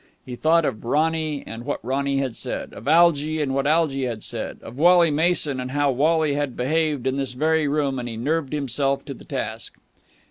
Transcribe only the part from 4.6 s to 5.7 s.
of Wally Mason and